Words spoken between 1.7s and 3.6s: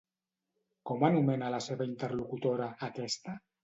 interlocutora, aquesta?